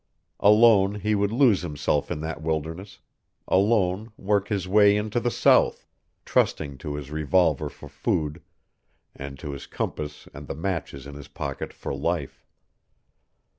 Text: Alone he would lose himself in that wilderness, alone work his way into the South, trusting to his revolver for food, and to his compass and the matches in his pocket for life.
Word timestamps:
Alone 0.39 0.95
he 0.95 1.13
would 1.13 1.31
lose 1.31 1.61
himself 1.61 2.09
in 2.09 2.21
that 2.21 2.41
wilderness, 2.41 2.97
alone 3.47 4.11
work 4.17 4.47
his 4.47 4.67
way 4.67 4.97
into 4.97 5.19
the 5.19 5.29
South, 5.29 5.85
trusting 6.25 6.79
to 6.79 6.95
his 6.95 7.11
revolver 7.11 7.69
for 7.69 7.87
food, 7.87 8.41
and 9.15 9.37
to 9.37 9.51
his 9.51 9.67
compass 9.67 10.27
and 10.33 10.47
the 10.47 10.55
matches 10.55 11.05
in 11.05 11.13
his 11.13 11.27
pocket 11.27 11.71
for 11.71 11.93
life. 11.93 12.47